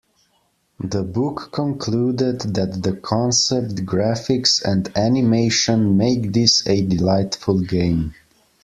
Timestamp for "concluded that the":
1.51-2.93